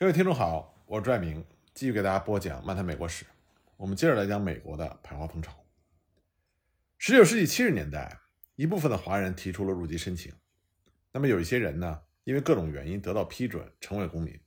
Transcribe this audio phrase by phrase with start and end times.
[0.00, 1.44] 各位听众好，我是拽明，
[1.74, 3.26] 继续给大家播讲漫谈美国史。
[3.76, 5.52] 我们接着来讲美国的排华风潮。
[6.98, 8.16] 十九世纪七十年代，
[8.54, 10.32] 一部分的华人提出了入籍申请。
[11.10, 14.40] 那么有一些人呢，因为各种原因得到批准，成为公民。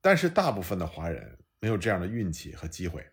[0.00, 3.04] 但是大部分的华人没有这样的运气和机会。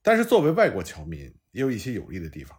[0.00, 2.56] 但是作为外国侨民，也有一些有利的地方，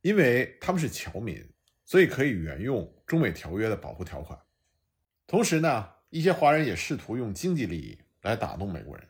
[0.00, 1.48] 因为他们是侨民，
[1.84, 4.36] 所以可以沿用中美条约的保护条款。
[5.28, 5.93] 同时呢。
[6.14, 9.04] 一些华人也试图用经济利益来打动美国人，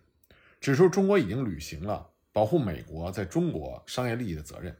[0.58, 4.74] 指出中国已经履行了保护美国在中国商业利益的责任，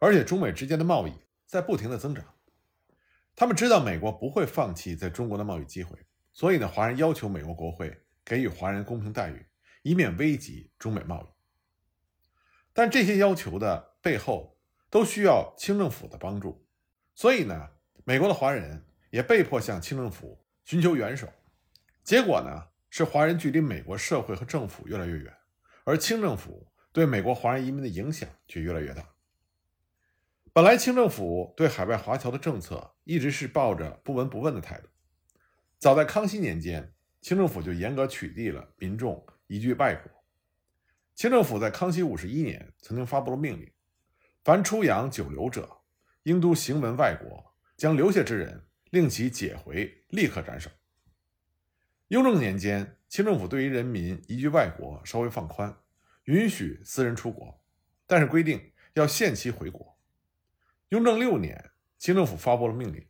[0.00, 1.12] 而且中美之间的贸易
[1.46, 2.24] 在不停的增长。
[3.36, 5.96] 他们知道美国不会放弃在中国的贸易机会，
[6.32, 9.46] 所以呢，华人要求美国国会给予华人公平待遇，
[9.82, 11.26] 以免危及中美贸易。
[12.72, 14.58] 但这些要求的背后
[14.90, 16.66] 都需要清政府的帮助，
[17.14, 17.68] 所以呢，
[18.02, 21.28] 美国的华人也被迫向清政府寻求援手。
[22.10, 25.32] 结果呢，是华人距离美国社会和政府越来越远，
[25.84, 29.14] 而清政府对美国华人移民的影响却越来越大。
[30.52, 34.88] 本来清政府对海外华侨的政策一直是抱着不闻不问的态度。
[35.78, 40.10] 早在康熙年间，清政府就严格取缔了民众移居外国。
[41.14, 43.70] 清政府在康熙五十一年曾经发布了命令：
[44.42, 45.82] 凡出洋久留者，
[46.24, 50.68] 应都行文外国，将留下之人，令其解回，立刻斩首。
[52.10, 55.76] 雍正年间，清政府对于人民移居外国稍微放宽，
[56.24, 57.62] 允许私人出国，
[58.04, 59.96] 但是规定要限期回国。
[60.88, 63.06] 雍正六年，清政府发布了命令：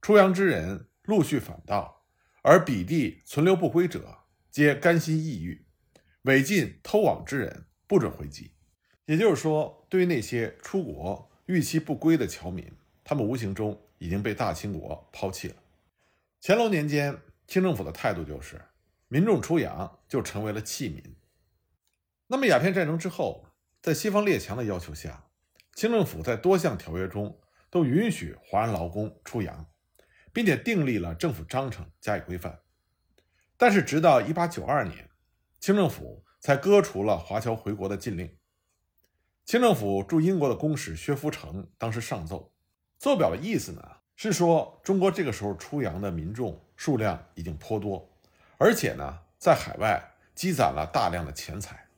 [0.00, 2.04] 出洋之人陆续返道，
[2.42, 5.64] 而彼地存留不归者，皆甘心抑郁；
[6.22, 8.50] 违禁偷往之人，不准回籍。
[9.04, 12.68] 也就是说，对于那些出国逾期不归的侨民，
[13.04, 15.54] 他们无形中已经被大清国抛弃了。
[16.40, 17.16] 乾隆年间。
[17.52, 18.58] 清政府的态度就是，
[19.08, 21.14] 民众出洋就成为了弃民。
[22.26, 23.44] 那么鸦片战争之后，
[23.82, 25.26] 在西方列强的要求下，
[25.74, 27.38] 清政府在多项条约中
[27.68, 29.66] 都允许华人劳工出洋，
[30.32, 32.58] 并且订立了政府章程加以规范。
[33.58, 35.10] 但是，直到1892年，
[35.60, 38.34] 清政府才割除了华侨回国的禁令。
[39.44, 42.54] 清政府驻英国的公使薛福成当时上奏，
[42.98, 43.82] 奏表的意思呢？
[44.22, 48.08] 是说，中国这个时候出洋的民众数量已经颇多，
[48.56, 51.88] 而且呢，在海外积攒了大量的钱财，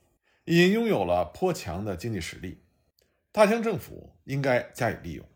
[0.44, 2.64] 已经拥有了颇强的经济实力，
[3.30, 5.28] 大清政府应该加以利用。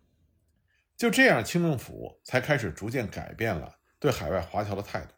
[0.97, 5.12] 就这样，清政府才开始逐渐改变了对海外华侨的态度，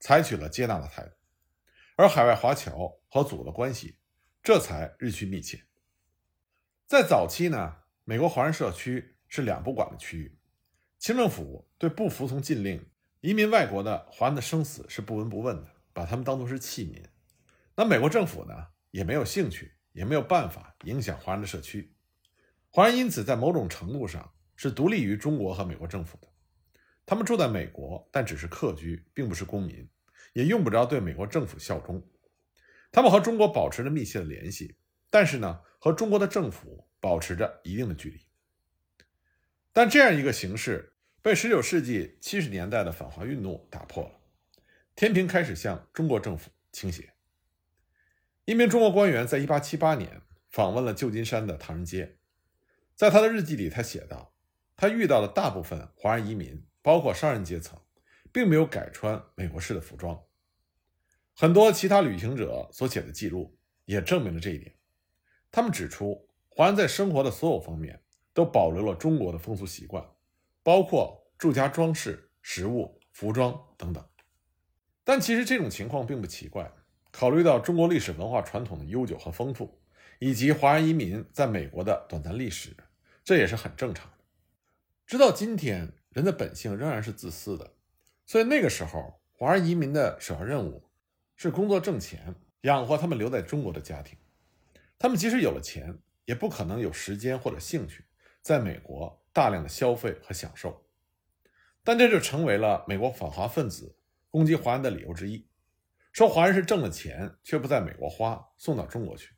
[0.00, 1.10] 采取了接纳的态度，
[1.96, 3.98] 而海外华侨和祖国的关系
[4.42, 5.64] 这才日趋密切。
[6.86, 10.39] 在早期呢，美国华人社区是两不管的区域。
[11.00, 12.84] 清政府对不服从禁令、
[13.22, 17.02] 移民外国的华人的生死是不闻不问的，把他们当作是弃民。
[17.74, 18.52] 那美国政府呢，
[18.90, 21.94] 也没有兴趣，也没有办法影响华人的社区。
[22.68, 26.28] 华人因此在某种程度上是独立于中国和美国政府的。
[27.06, 29.88] 他们住在美国，但只是客居，并不是公民，
[30.34, 32.06] 也用不着对美国政府效忠。
[32.92, 34.76] 他们和中国保持着密切的联系，
[35.08, 38.20] 但是呢，和中国的政府保持着一定的距离。
[39.72, 44.20] 但这样一个形式被19世纪70年代的反华运动打破了，
[44.96, 47.12] 天平开始向中国政府倾斜。
[48.46, 52.18] 一名中国官员在1878年访问了旧金山的唐人街，
[52.96, 54.34] 在他的日记里，他写道
[54.76, 57.78] ：“他遇到了大部分华人移民，包括商人阶层，
[58.32, 60.20] 并没有改穿美国式的服装。
[61.36, 64.74] 很多其他旅行者所写的记录也证明了这一点。
[65.52, 68.02] 他们指出，华人在生活的所有方面。”
[68.40, 70.02] 都保留了中国的风俗习惯，
[70.62, 74.02] 包括住家装饰、食物、服装等等。
[75.04, 76.72] 但其实这种情况并不奇怪，
[77.10, 79.78] 考虑到中国历史文化传统的悠久和丰富，
[80.20, 82.74] 以及华人移民在美国的短暂历史，
[83.22, 84.24] 这也是很正常的。
[85.06, 87.74] 直到今天，人的本性仍然是自私的，
[88.24, 90.82] 所以那个时候，华人移民的首要任务
[91.36, 94.16] 是工作挣钱，养活他们留在中国的家庭。
[94.98, 98.02] 他们即使有了钱，也不可能有时间或者兴趣。
[98.42, 100.84] 在美国大量的消费和享受，
[101.84, 103.96] 但这就成为了美国反华分子
[104.30, 105.46] 攻击华人的理由之一，
[106.12, 109.34] 说华人是挣了钱却不在美国花，送到中国去。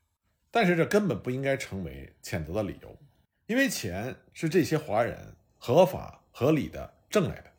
[0.50, 2.98] 但是这根本不应该成为谴责的理由，
[3.46, 7.52] 因为钱是这些华人合法合理的挣来的，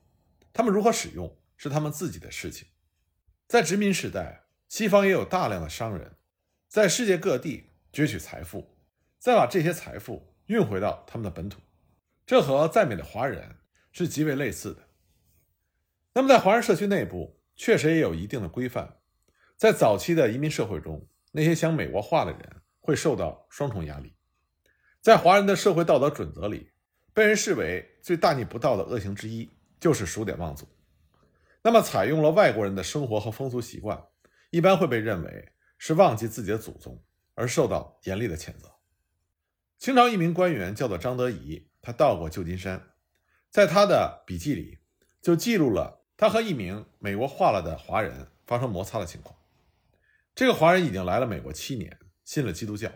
[0.53, 2.67] 他们如何使用是他们自己的事情。
[3.47, 6.15] 在殖民时代，西方也有大量的商人，
[6.67, 8.77] 在世界各地攫取财富，
[9.19, 10.32] 再把这些财富。
[10.47, 11.61] 运回到他们的本土，
[12.25, 13.57] 这和在美的华人
[13.91, 14.81] 是极为类似的。
[16.13, 18.97] 那么，在华人社区内部，确实也有一定的规范。
[19.55, 24.15] 在早期的移民社会中，那些想美国化的人会受到双重压力。
[24.99, 26.71] 在华人的社会道德准则里，
[27.13, 29.49] 被人视为最大逆不道的恶行之一
[29.79, 30.67] 就是数典忘祖。
[31.61, 34.03] 那么，采用了外国人的生活和风俗习惯，
[34.49, 37.01] 一般会被认为是忘记自己的祖宗，
[37.35, 38.72] 而受到严厉的谴责。
[39.83, 42.93] 清朝一名官员叫做张德仪，他到过旧金山，
[43.49, 44.77] 在他的笔记里
[45.21, 49.37] 就记录了他和一名美国化了的华人发生摩擦的情况。
[50.33, 52.89] 这个华人已经来了美国七年，信了基督教。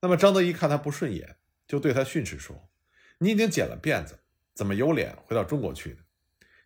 [0.00, 1.34] 那么张德仪看他不顺眼，
[1.66, 2.70] 就对他训斥说
[3.18, 4.20] ：“你已经剪了辫子，
[4.54, 5.96] 怎么有脸回到中国去呢？”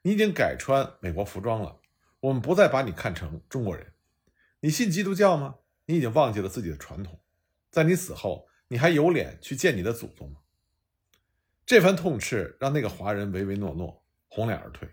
[0.04, 1.80] 你已经改穿美国服装了，
[2.20, 3.94] 我们不再把你看成中国人。
[4.60, 5.54] 你信基督教吗？
[5.86, 7.18] 你已经忘记了自己的传统，
[7.70, 10.38] 在你死后，你还有脸去见你的祖宗吗？
[11.66, 14.88] 这番痛斥让那个华人唯唯诺诺，红脸而退。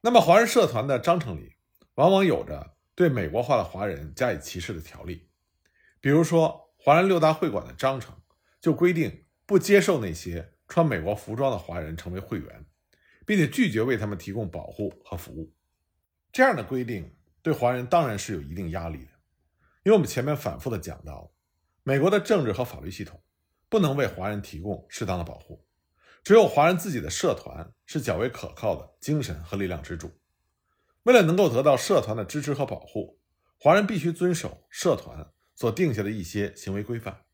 [0.00, 1.56] 那么，华人社团的章程里，
[1.96, 5.28] 往往有着对美国化的华人加以歧视的条例，
[6.00, 8.18] 比如说，华人六大会馆的章程
[8.58, 12.64] 就规定不接受那些穿美国服装的华人成为会员。
[13.26, 15.52] 并且拒绝为他们提供保护和服务，
[16.32, 19.12] 这样的规定对华人当然是有一定压力的，
[19.84, 21.30] 因为我们前面反复的讲到，
[21.82, 23.22] 美国的政治和法律系统
[23.68, 25.64] 不能为华人提供适当的保护，
[26.22, 30.10] 只有华人自己的社团是较为可靠的精神和力量支柱。
[31.04, 33.18] 为了能够得到社团的支持和保护，
[33.56, 37.24] 华人必须遵守社团所定下的一些行为规范，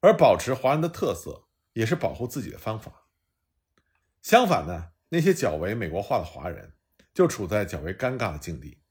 [0.00, 3.06] 而保持华人的特色也是保护自己的方法。
[4.20, 4.92] 相反呢？
[5.10, 6.74] 那些较为美国化的华人
[7.14, 8.82] 就处在较为尴尬的境地。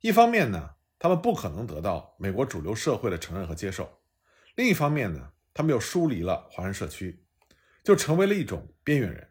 [0.00, 3.84] 一方面呢，他们不可能得到美国主流社会的承认和接受；
[4.54, 7.24] 另一方面呢，他们又疏离了华人社区，
[7.82, 9.30] 就成为了一种边缘人。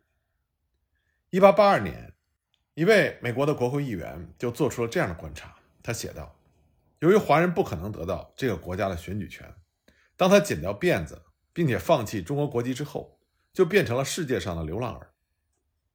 [1.30, 2.14] 一八八二年，
[2.74, 6.38] 一位美国的国会议员就做出了这样的观察，他写道
[7.00, 9.54] ：“由于华人不可能得到这个国家的选举权，
[10.16, 11.24] 当他剪掉辫子，
[11.54, 13.19] 并且放弃中国国籍之后，
[13.54, 15.14] 就变成了世界上的流浪儿。”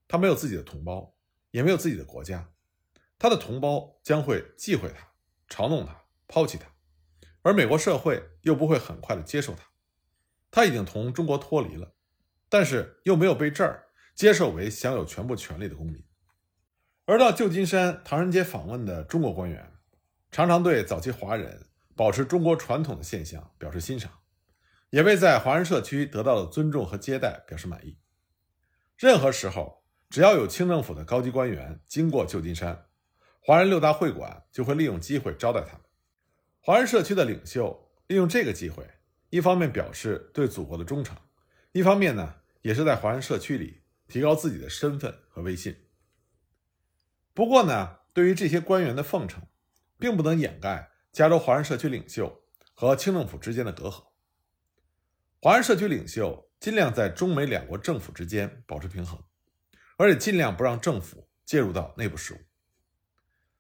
[0.09, 1.15] 他没有自己的同胞，
[1.51, 2.51] 也没有自己的国家，
[3.19, 5.07] 他的同胞将会忌讳他、
[5.49, 6.67] 嘲弄他、抛弃他，
[7.43, 9.64] 而美国社会又不会很快的接受他。
[10.50, 11.94] 他已经同中国脱离了，
[12.49, 16.02] 但是又没有被这儿接受为享有全部权利的公民。
[17.05, 19.73] 而到旧金山唐人街访问的中国官员，
[20.31, 24.11] 常常对早期华人保持中国传统的现象表示欣赏，
[24.90, 27.99] 也为在华人社区得到的尊重和接待表示满意。
[28.96, 29.79] 任何时候。
[30.11, 32.87] 只要有清政府的高级官员经过旧金山，
[33.40, 35.82] 华人六大会馆就会利用机会招待他们。
[36.69, 38.87] 华人社区的领袖利用这个机会，
[39.31, 41.17] 一方面表示对祖国的忠诚，
[41.73, 45.75] 一方面呢，也是在华人社区里提高自己的身份和威信。
[47.32, 49.43] 不过呢，对于这些官员的奉承，
[49.99, 52.44] 并不能掩盖加州华人社区领袖
[52.75, 54.05] 和清政府之间的隔阂。
[55.41, 59.19] 华人社区领袖尽量在中美两国政府之间保持平衡。
[59.97, 62.38] 而且尽量不让政府介入到内部事务。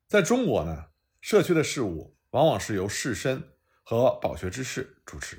[0.06, 0.88] 在中国呢，
[1.22, 3.42] 社区的事务往往是由士绅
[3.82, 5.38] 和饱学之士主持；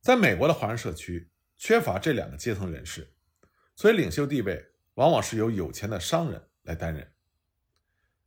[0.00, 3.14] 在美国的华人社区缺乏这两个阶层人士，
[3.76, 7.12] 所以领袖地位往往是由有钱的商人来担任。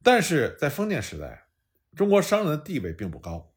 [0.04, 1.48] 但是在封建时代，
[1.95, 3.56] 中国商人的地位并不高，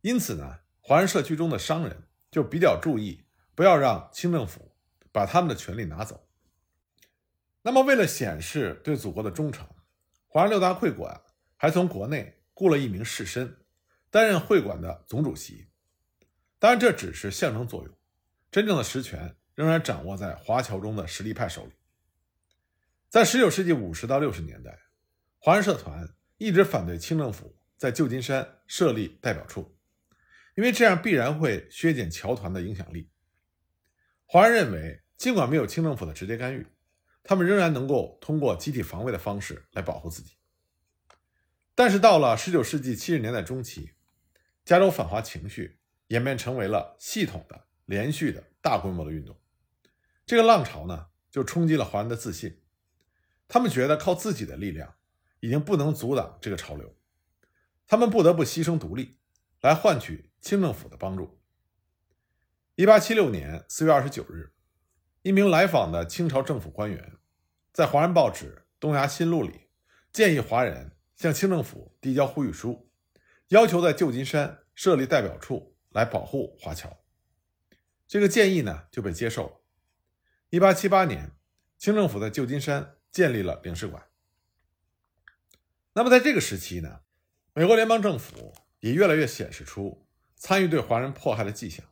[0.00, 4.76] 因此呢，华人社区中的商人就比较注意不要让清政府
[5.10, 6.28] 把他们的权利拿走。
[7.62, 9.68] 那么，为了显示对祖国的忠诚，
[10.26, 11.20] 华人六大会馆
[11.56, 13.56] 还从国内雇了一名士绅，
[14.08, 15.66] 担任会馆的总主席。
[16.60, 17.92] 当然，这只是象征作用，
[18.52, 21.72] 真正的实权仍然掌握在华侨中的实力派手里。
[23.08, 24.78] 在19世纪50到60年代，
[25.40, 29.76] 华人社团一直反对清政府在旧金山设立代表处，
[30.54, 33.10] 因为这样必然会削减侨团的影响力。
[34.24, 36.64] 华人认为，尽管没有清政府的直接干预，
[37.24, 40.36] 他们仍然能够通过集体防卫的方式来保护自己，
[41.74, 43.92] 但是到了19世纪70年代中期，
[44.64, 49.40] 加州反华情绪演变成为了系统的、连续的大规模的运动。
[50.26, 52.60] 这个浪潮呢，就冲击了华人的自信，
[53.48, 54.94] 他们觉得靠自己的力量
[55.40, 56.96] 已经不能阻挡这个潮流，
[57.86, 59.18] 他们不得不牺牲独立，
[59.60, 61.40] 来换取清政府的帮助。
[62.76, 64.52] 1876年4月29日。
[65.24, 67.16] 一名来访的清朝政府官员，
[67.72, 69.68] 在华人报纸《东亚新录》里
[70.12, 72.90] 建议华人向清政府递交呼吁书，
[73.46, 76.98] 要求在旧金山设立代表处来保护华侨。
[78.08, 79.60] 这个建议呢就被接受了。
[80.50, 81.30] 一八七八年，
[81.78, 84.04] 清政府在旧金山建立了领事馆。
[85.92, 87.02] 那么在这个时期呢，
[87.54, 91.86] 美国联邦政府也越来越显示出参与对华人迫害的迹象，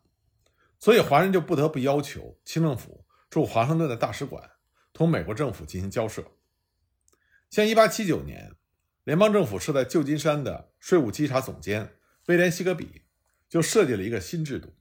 [0.80, 4.50] 所以华人就不得不要求清政府驻华盛顿的大使馆
[4.92, 6.32] 同美国政府进行交涉。
[7.48, 8.56] 像1879年，
[9.04, 13.02] 联邦政府设在旧金山的税务稽查总监威廉·西格比
[13.48, 14.76] 就设计了一个新制度，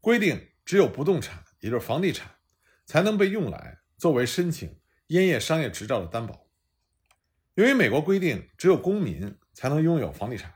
[0.00, 2.36] 规定只有不动产，也就是房地产，
[2.84, 4.78] 才能被用来作为申请
[5.08, 6.46] 烟叶商业执照的担保。
[7.54, 10.54] 由于美国规定只有公民才能拥有房地产，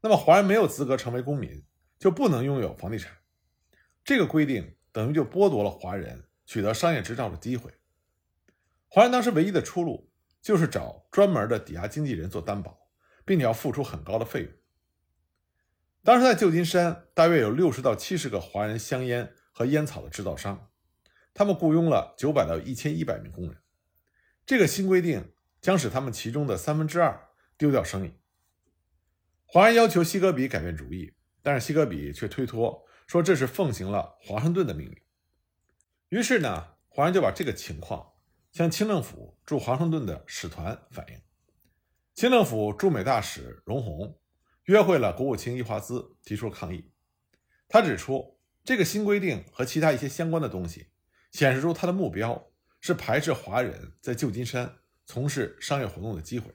[0.00, 1.64] 那么华人没有资格成为公民，
[1.98, 3.18] 就不能拥有房地产。
[4.04, 7.72] 这个规定等于就剥夺了华人取得商业执照的机会。
[8.88, 10.11] 华人当时唯一的出路
[10.42, 12.76] 就是找专门的抵押经纪人做担保，
[13.24, 14.52] 并且要付出很高的费用。
[16.02, 20.70] 当时在旧金山，大约有六十到七十个华人香烟和烟草的制造商，
[21.32, 23.56] 他们雇佣了九百到一千一百名工人。
[24.44, 25.32] 这个新规定。
[25.62, 28.14] 将使他们其中的三分之二丢掉生意。
[29.46, 35.00] 华人要求西格比改变主意，但是西格比却推脱说这是奉行了华盛顿的命令。
[36.08, 38.11] 于是呢，华人就把这个情况
[38.52, 41.20] 向清政府驻华盛顿的使团反映。
[42.14, 44.18] 清政府驻美大使荣闳
[44.64, 46.92] 约会了国务卿易华兹，提出抗议。
[47.66, 50.88] 他指出，这个新规定和其他一些相关的东西，
[51.32, 54.78] 显示出他的目标是排斥华人在旧金山。
[55.04, 56.54] 从事商业活动的机会，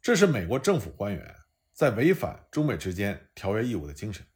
[0.00, 1.36] 这是美国政府官员
[1.74, 4.26] 在违反中美之间条约义务的精神。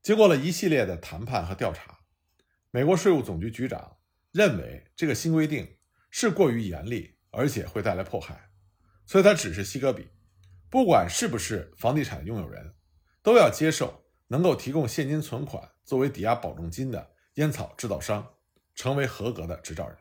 [0.00, 1.98] 经过了一系列的谈判和调查，
[2.70, 3.96] 美国税务总局局长
[4.32, 5.78] 认为这个新规定
[6.10, 8.50] 是过于严厉，而且会带来迫害，
[9.06, 10.08] 所以他指示西格比，
[10.68, 12.74] 不管是不是房地产拥有人，
[13.22, 18.34] 都要接受能够提供现金存款作为抵押保证金的烟草制造商，
[18.74, 19.96] 成为合格的执照人。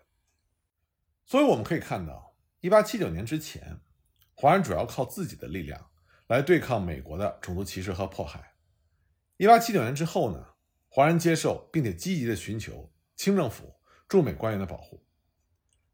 [1.25, 3.81] 所以我们可以看到，一八七九年之前，
[4.35, 5.89] 华人主要靠自己的力量
[6.27, 8.55] 来对抗美国的种族歧视和迫害。
[9.37, 10.45] 一八七九年之后呢，
[10.87, 13.78] 华人接受并且积极的寻求清政府
[14.09, 15.05] 驻美官员的保护。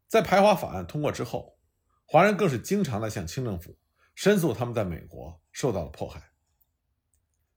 [0.08, 1.58] 在排华法案通过之后，
[2.06, 3.78] 华人更是经常的向清政府
[4.14, 6.32] 申诉他们在美国受到了迫害。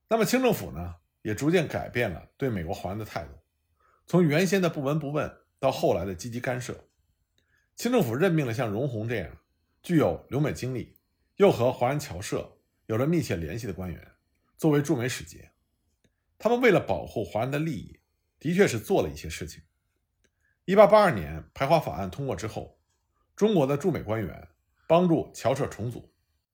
[0.10, 3.34] 那么清政府呢，也逐渐改变了对美国华人的态度，
[4.06, 6.90] 从原先的不闻不问到后来的积极干涉。
[7.76, 9.38] 清政府任命了像荣闳这样
[9.82, 10.98] 具有留美经历，
[11.38, 14.12] 又和华人侨社有着密切联系的官员
[14.58, 15.50] 作为驻美使节。
[16.38, 18.00] 他们为了保护华人的利益，
[18.40, 19.62] 的确是做了一些事情。
[20.70, 22.78] 一八八二年排华法案通过之后，
[23.36, 24.50] 中国的驻美官员
[24.86, 26.14] 帮助侨社重组，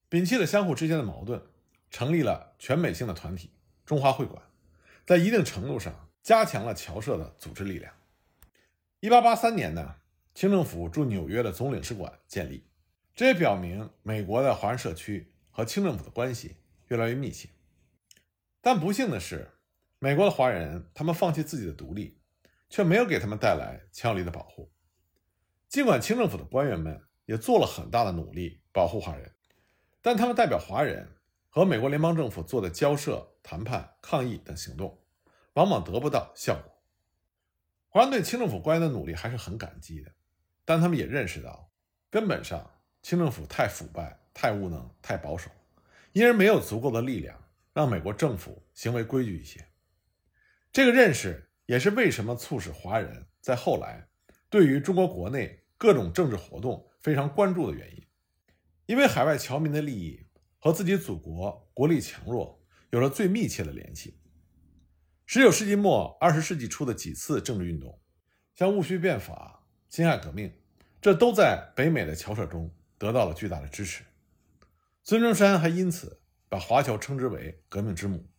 [0.09, 1.43] 摒弃了相互之间的矛盾，
[1.91, 3.51] 成立了全美性的团体——
[3.85, 4.41] 中华会馆，
[5.05, 7.93] 在一定程度上加强了侨社的组织力量。
[9.01, 9.97] 一八八三年呢？
[10.33, 12.63] 清政府驻纽约的总领事馆建立，
[13.13, 16.55] 这也表明美国的华人社区和清政府的关系
[16.87, 17.49] 越来越密切。
[18.61, 19.51] 但不幸的是，
[19.99, 22.17] 美国的华人他们放弃自己的独立，
[22.69, 24.71] 却没有给他们带来强有力的保护。
[25.67, 29.33] 尽管清政府的官员们也做了很大的努力保护华人，
[30.01, 31.15] 但他们代表华人
[31.49, 35.03] 和美国联邦政府做的交涉、谈判、抗议等行动，
[35.53, 36.71] 往往得不到效果。
[37.89, 40.11] 华人对清政府官员的努力还是很感激的。
[40.65, 41.71] 但他们也认识到，
[42.09, 45.51] 根本上清政府太腐败、太无能、太保守，
[46.11, 47.39] 因而没有足够的力量
[47.71, 49.63] 让美国政府行为规矩一些。
[50.71, 54.07] 这个认识也是为什么促使华人在后来
[54.49, 58.05] 对于中国国内各种政治活动非常关注的原因。
[58.85, 60.27] 因为海外侨民的利益
[60.59, 64.19] 和自己祖国国力强弱有着最密切的联系。
[65.25, 67.99] 十九世纪末、二十世纪初的几次政治运动，
[68.53, 69.63] 像戊戌变法。
[69.87, 70.51] 辛亥革命，
[71.01, 74.03] 这都在北美的侨社中得到了巨大的支持。
[75.03, 78.29] 孙中山还因此把华侨称之为“革命之母”。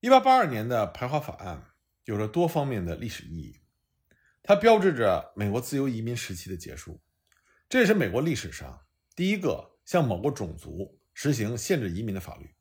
[0.00, 1.69] 一八八二年的排华法案
[2.10, 3.60] 有着多方面的历史意义，
[4.42, 7.00] 它标志着美国自由移民时期的结束，
[7.68, 8.80] 这也是美国历史上
[9.14, 12.52] 第一个向某个种族实行限制移民的法律，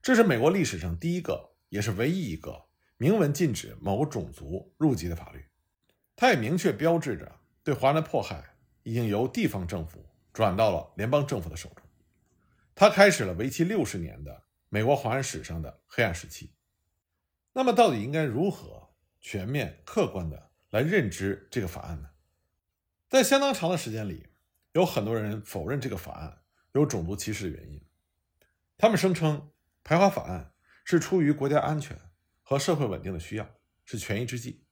[0.00, 2.66] 这是美国历史上第一个，也是唯一一个
[2.96, 5.44] 明文禁止某个种族入籍的法律。
[6.14, 11.84] 它也明确标志着，对华人的迫害已经由地方政府转到了联邦政府的手中。
[12.72, 16.52] 它开始了为期六十年的美国华人史上的黑暗时期。
[17.58, 22.10] 那么，到底应该如何全面、客观的来认知这个法案呢？
[23.08, 24.26] 在相当长的时间里，
[24.74, 27.82] 有很多人否认这个法案有种族歧视的原因。
[28.76, 30.52] 他们声称，排华法案
[30.84, 31.98] 是出于国家安全
[32.42, 33.48] 和社会稳定的需要，
[33.86, 34.66] 是权宜之计。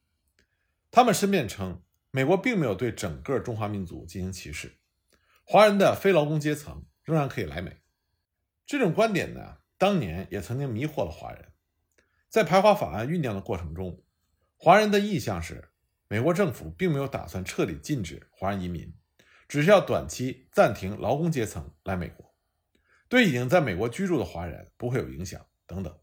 [0.91, 4.77] 他们申辩称，美国并没有对整个中华民族进行歧视，
[5.43, 7.79] 华人的非劳工阶层仍然可以来美。
[8.67, 11.54] 这种观点呢，当年也曾经迷惑了华人。
[12.35, 14.03] 在排华法案酝酿的过程中，
[14.57, 15.71] 华人的意向是，
[16.09, 18.93] 美国政府并没有打算彻底禁止华人移民，
[19.47, 22.35] 只是要短期暂停劳工阶层来美国，
[23.09, 25.97] 对已经在美国居住的华人不会有影响等等。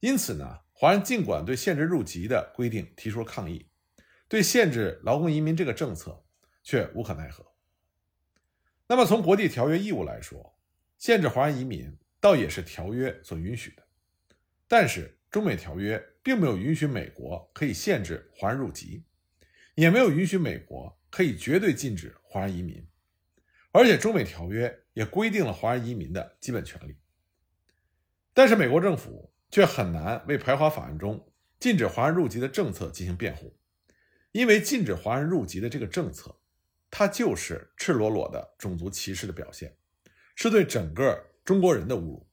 [0.00, 3.70] 因此呢，华人尽管对限制入籍的规定提出了抗议，
[4.26, 6.24] 对限制劳工移民这个政策
[6.64, 7.46] 却无可奈何。
[8.88, 10.58] 那么从国际条约义务来说，
[10.98, 13.86] 限制华人移民倒也是条约所允许的，
[14.66, 15.12] 但是。
[15.30, 19.04] 中美条约并没有允许美国可以限制华人入籍，
[19.74, 22.86] 也没有允许美国可以绝对禁止华人移民，
[23.70, 26.96] 而且中美条约也规定了华人移民的基本权利。
[28.32, 33.58] 但是美国政府却很难为排华法案中禁止华人入籍的政策进行辩护，
[34.32, 36.34] 因为禁止华人入籍的这个政策，
[36.90, 39.76] 它就是赤裸裸的种族歧视的表现，
[40.34, 42.26] 是对整个中国人的侮辱。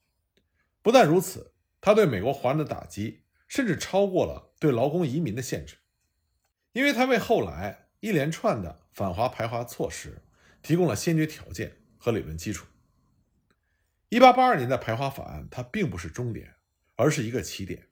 [0.81, 1.52] 不但如此。
[1.85, 5.75] 他对美国华人的打击，甚至超过了对劳工移民的限制，
[6.71, 10.23] 因为他为后来一连串的反华排华措施
[10.61, 12.65] 提供了先决条件和理论基础。
[14.07, 16.55] 一八八二年的排华法案，它并不是终点，
[16.95, 17.89] 而是一个起点，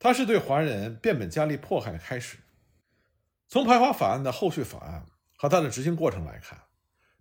[0.00, 2.38] 它是对华人变本加厉迫害的开始。
[3.46, 6.60] 从排华法案的后续法案和它的执行过程来看，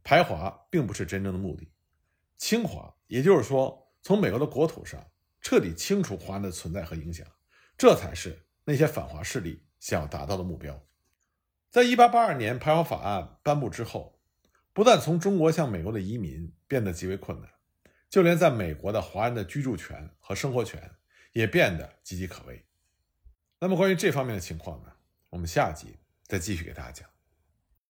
[0.04, 1.72] 排华并不是真正的目的，
[2.38, 5.06] 清华，也就是说，从美国的国土上。
[5.48, 7.26] 彻底清除华人的存在和影响，
[7.78, 10.86] 这才是那些反华势力想要达到的目标。
[11.70, 14.20] 在一八八二年排华法案颁布之后，
[14.74, 17.50] 不但从中国向美国的移民变得极为困难，
[18.10, 20.92] 就连在美国的华人的居住权和生活权
[21.32, 22.66] 也变得岌岌可危。
[23.62, 24.92] 那么，关于这方面的情况呢？
[25.30, 27.17] 我们下集再继续给大家讲。